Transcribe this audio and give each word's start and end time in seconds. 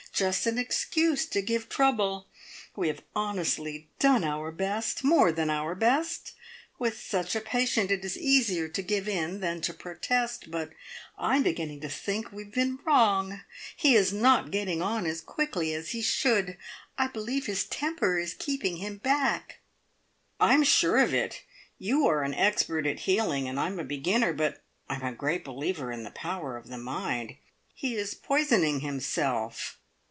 Just 0.13 0.45
an 0.45 0.59
excuse 0.59 1.25
to 1.27 1.41
give 1.41 1.67
trouble. 1.67 2.27
We 2.75 2.89
have 2.89 3.01
honestly 3.15 3.87
done 3.97 4.23
our 4.23 4.51
best 4.51 5.03
more 5.03 5.31
than 5.31 5.49
our 5.49 5.73
best. 5.73 6.33
With 6.77 6.99
such 7.01 7.35
a 7.35 7.41
patient 7.41 7.89
it 7.89 8.05
is 8.05 8.19
easier 8.19 8.67
to 8.67 8.81
give 8.83 9.07
in 9.07 9.39
than 9.39 9.61
to 9.61 9.73
protest, 9.73 10.51
but 10.51 10.71
I'm 11.17 11.41
beginning 11.41 11.79
to 11.81 11.89
think 11.89 12.31
we've 12.31 12.51
been 12.53 12.77
wrong. 12.85 13.41
He 13.75 13.95
is 13.95 14.13
not 14.13 14.51
getting 14.51 14.79
on 14.79 15.07
as 15.07 15.21
quickly 15.21 15.73
as 15.73 15.89
he 15.91 16.03
should. 16.03 16.57
I 16.99 17.07
believe 17.07 17.47
his 17.47 17.63
temper 17.63 18.19
is 18.19 18.35
keeping 18.35 18.77
him 18.77 18.97
back." 18.97 19.59
"I'm 20.39 20.63
sure 20.63 20.97
of 20.99 21.15
it! 21.15 21.41
You 21.79 22.05
are 22.05 22.21
an 22.21 22.35
expert 22.35 22.85
at 22.85 22.99
healing, 22.99 23.47
and 23.47 23.59
I'm 23.59 23.79
a 23.79 23.83
beginner, 23.83 24.33
but 24.33 24.61
I'm 24.87 25.01
a 25.03 25.13
great 25.15 25.43
believer 25.43 25.91
in 25.91 26.03
the 26.03 26.11
power 26.11 26.57
of 26.57 26.67
the 26.67 26.77
mind. 26.77 27.37
He 27.73 27.95
is 27.95 28.13
poisoning 28.13 28.81
himself." 28.81 29.79